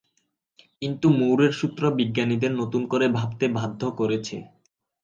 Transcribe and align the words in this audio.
কিন্তু 0.81 1.07
মুরের 1.19 1.51
সূত্র 1.51 1.83
বিজ্ঞানীদের 1.99 2.51
নতুন 2.61 2.81
করে 2.91 3.05
ভাবতে 3.17 3.45
বাধ্য 3.57 3.81
করেছে। 3.99 4.37